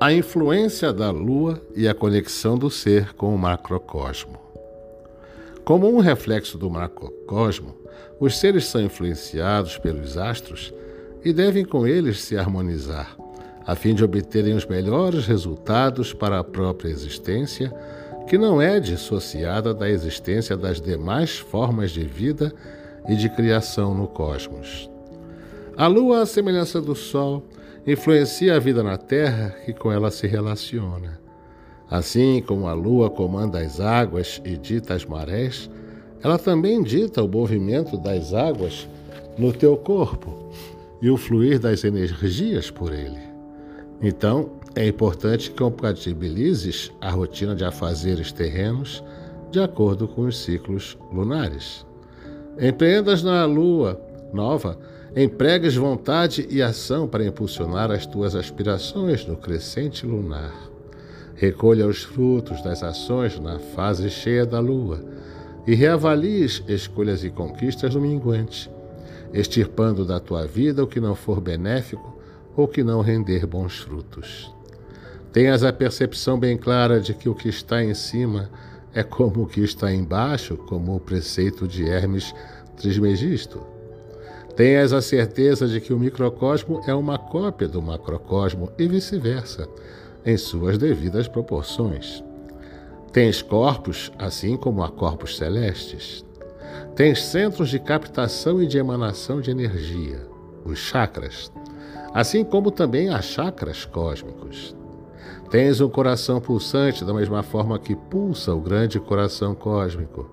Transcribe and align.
A 0.00 0.12
influência 0.12 0.92
da 0.92 1.10
Lua 1.10 1.60
e 1.74 1.88
a 1.88 1.94
conexão 1.94 2.58
do 2.58 2.70
ser 2.70 3.14
com 3.14 3.34
o 3.34 3.38
macrocosmo. 3.38 4.38
Como 5.64 5.88
um 5.88 5.98
reflexo 5.98 6.58
do 6.58 6.68
macrocosmo, 6.68 7.74
os 8.20 8.38
seres 8.38 8.66
são 8.66 8.82
influenciados 8.82 9.78
pelos 9.78 10.18
astros 10.18 10.74
e 11.24 11.32
devem 11.32 11.64
com 11.64 11.86
eles 11.86 12.20
se 12.20 12.36
harmonizar, 12.36 13.16
a 13.66 13.74
fim 13.74 13.94
de 13.94 14.04
obterem 14.04 14.54
os 14.54 14.66
melhores 14.66 15.26
resultados 15.26 16.12
para 16.12 16.38
a 16.38 16.44
própria 16.44 16.90
existência, 16.90 17.72
que 18.28 18.36
não 18.36 18.60
é 18.60 18.78
dissociada 18.78 19.72
da 19.72 19.88
existência 19.88 20.56
das 20.56 20.80
demais 20.80 21.38
formas 21.38 21.90
de 21.90 22.04
vida 22.04 22.52
e 23.08 23.16
de 23.16 23.28
criação 23.30 23.94
no 23.94 24.06
cosmos. 24.06 24.90
A 25.76 25.86
Lua, 25.86 26.22
à 26.22 26.26
semelhança 26.26 26.80
do 26.80 26.94
Sol, 26.94 27.42
influencia 27.86 28.56
a 28.56 28.58
vida 28.58 28.82
na 28.82 28.96
Terra 28.96 29.54
que 29.64 29.72
com 29.72 29.92
ela 29.92 30.10
se 30.10 30.26
relaciona. 30.26 31.20
Assim 31.90 32.42
como 32.42 32.66
a 32.66 32.72
Lua 32.72 33.10
comanda 33.10 33.58
as 33.58 33.80
águas 33.80 34.40
e 34.44 34.56
dita 34.56 34.94
as 34.94 35.04
marés, 35.04 35.70
ela 36.22 36.38
também 36.38 36.82
dita 36.82 37.22
o 37.22 37.28
movimento 37.28 37.98
das 37.98 38.32
águas 38.32 38.88
no 39.36 39.52
teu 39.52 39.76
corpo 39.76 40.50
e 41.02 41.10
o 41.10 41.16
fluir 41.16 41.58
das 41.58 41.84
energias 41.84 42.70
por 42.70 42.92
ele. 42.92 43.20
Então, 44.00 44.52
é 44.74 44.88
importante 44.88 45.50
que 45.50 45.56
compatibilizes 45.56 46.90
a 47.00 47.10
rotina 47.10 47.54
de 47.54 47.64
afazeres 47.64 48.32
terrenos 48.32 49.04
de 49.50 49.60
acordo 49.60 50.08
com 50.08 50.22
os 50.22 50.38
ciclos 50.38 50.98
lunares. 51.12 51.86
Empreendas 52.58 53.22
na 53.22 53.44
lua 53.44 54.00
nova, 54.32 54.78
empregues 55.16 55.76
vontade 55.76 56.46
e 56.50 56.60
ação 56.60 57.06
para 57.06 57.24
impulsionar 57.24 57.90
as 57.92 58.04
tuas 58.04 58.34
aspirações 58.34 59.24
no 59.24 59.36
crescente 59.36 60.04
lunar. 60.04 60.52
Recolha 61.36 61.86
os 61.86 62.02
frutos 62.02 62.60
das 62.62 62.82
ações 62.82 63.38
na 63.38 63.60
fase 63.60 64.10
cheia 64.10 64.44
da 64.44 64.58
lua 64.58 65.04
e 65.66 65.74
reavalies 65.74 66.62
escolhas 66.66 67.22
e 67.22 67.30
conquistas 67.30 67.94
no 67.94 68.00
minguante, 68.00 68.68
extirpando 69.32 70.04
da 70.04 70.18
tua 70.18 70.46
vida 70.46 70.82
o 70.82 70.86
que 70.86 71.00
não 71.00 71.14
for 71.14 71.40
benéfico 71.40 72.18
ou 72.56 72.66
que 72.66 72.82
não 72.82 73.00
render 73.00 73.46
bons 73.46 73.78
frutos. 73.78 74.52
Tenhas 75.32 75.62
a 75.62 75.72
percepção 75.72 76.38
bem 76.38 76.56
clara 76.56 77.00
de 77.00 77.14
que 77.14 77.28
o 77.28 77.34
que 77.34 77.48
está 77.48 77.82
em 77.82 77.94
cima 77.94 78.50
é 78.92 79.02
como 79.02 79.42
o 79.42 79.46
que 79.46 79.60
está 79.60 79.92
embaixo, 79.92 80.56
como 80.56 80.94
o 80.94 81.00
preceito 81.00 81.66
de 81.66 81.84
Hermes 81.84 82.34
Trismegisto. 82.76 83.73
Tenhas 84.56 84.92
a 84.92 85.02
certeza 85.02 85.66
de 85.66 85.80
que 85.80 85.92
o 85.92 85.98
microcosmo 85.98 86.80
é 86.86 86.94
uma 86.94 87.18
cópia 87.18 87.66
do 87.66 87.82
macrocosmo 87.82 88.70
e 88.78 88.86
vice-versa, 88.86 89.68
em 90.24 90.36
suas 90.36 90.78
devidas 90.78 91.26
proporções. 91.26 92.22
Tens 93.12 93.42
corpos, 93.42 94.12
assim 94.16 94.56
como 94.56 94.82
há 94.82 94.90
corpos 94.90 95.36
celestes. 95.36 96.24
Tens 96.94 97.24
centros 97.24 97.68
de 97.68 97.80
captação 97.80 98.62
e 98.62 98.66
de 98.66 98.78
emanação 98.78 99.40
de 99.40 99.50
energia, 99.50 100.20
os 100.64 100.78
chakras, 100.78 101.50
assim 102.12 102.44
como 102.44 102.70
também 102.70 103.08
há 103.08 103.20
chakras 103.20 103.84
cósmicos. 103.84 104.74
Tens 105.50 105.80
um 105.80 105.88
coração 105.88 106.40
pulsante 106.40 107.04
da 107.04 107.12
mesma 107.12 107.42
forma 107.42 107.78
que 107.78 107.96
pulsa 107.96 108.54
o 108.54 108.60
grande 108.60 109.00
coração 109.00 109.54
cósmico, 109.54 110.30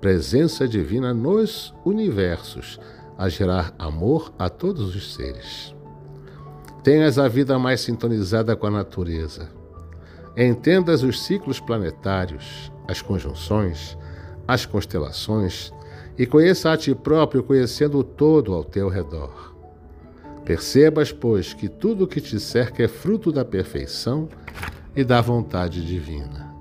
presença 0.00 0.68
divina 0.68 1.14
nos 1.14 1.74
universos, 1.84 2.78
a 3.16 3.28
gerar 3.28 3.74
amor 3.78 4.32
a 4.38 4.48
todos 4.48 4.94
os 4.94 5.14
seres. 5.14 5.74
Tenhas 6.82 7.18
a 7.18 7.28
vida 7.28 7.58
mais 7.58 7.80
sintonizada 7.80 8.54
com 8.54 8.66
a 8.66 8.70
natureza 8.70 9.48
Entendas 10.36 11.04
os 11.04 11.22
ciclos 11.22 11.60
planetários, 11.60 12.72
as 12.88 13.00
conjunções, 13.00 13.96
as 14.48 14.66
constelações 14.66 15.72
e 16.18 16.26
conheça 16.26 16.72
a 16.72 16.76
ti 16.76 16.92
próprio 16.92 17.44
conhecendo 17.44 17.98
o 17.98 18.04
todo 18.04 18.52
ao 18.52 18.64
teu 18.64 18.88
redor. 18.88 19.54
Percebas, 20.44 21.12
pois, 21.12 21.54
que 21.54 21.68
tudo 21.68 22.04
o 22.04 22.06
que 22.08 22.20
te 22.20 22.40
cerca 22.40 22.82
é 22.82 22.88
fruto 22.88 23.30
da 23.30 23.44
perfeição 23.44 24.28
e 24.94 25.04
da 25.04 25.20
vontade 25.20 25.86
divina. 25.86 26.52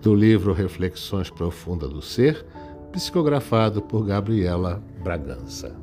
Do 0.00 0.14
livro 0.14 0.52
Reflexões 0.52 1.28
Profundas 1.28 1.90
do 1.90 2.00
Ser, 2.00 2.46
psicografado 2.92 3.82
por 3.82 4.04
Gabriela 4.06 4.82
Bragança. 5.02 5.74